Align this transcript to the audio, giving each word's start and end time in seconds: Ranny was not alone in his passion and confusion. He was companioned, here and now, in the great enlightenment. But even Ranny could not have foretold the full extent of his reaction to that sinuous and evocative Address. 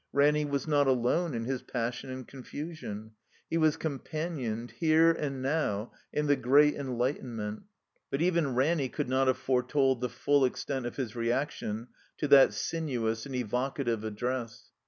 Ranny 0.13 0.45
was 0.45 0.67
not 0.67 0.87
alone 0.87 1.35
in 1.35 1.45
his 1.45 1.61
passion 1.61 2.09
and 2.09 2.27
confusion. 2.27 3.11
He 3.51 3.59
was 3.59 3.77
companioned, 3.77 4.71
here 4.71 5.11
and 5.11 5.43
now, 5.43 5.91
in 6.11 6.25
the 6.25 6.35
great 6.35 6.73
enlightenment. 6.73 7.61
But 8.09 8.23
even 8.23 8.55
Ranny 8.55 8.89
could 8.89 9.07
not 9.07 9.27
have 9.27 9.37
foretold 9.37 10.01
the 10.01 10.09
full 10.09 10.43
extent 10.43 10.87
of 10.87 10.95
his 10.95 11.15
reaction 11.15 11.89
to 12.17 12.27
that 12.29 12.55
sinuous 12.55 13.27
and 13.27 13.35
evocative 13.35 14.03
Address. 14.03 14.71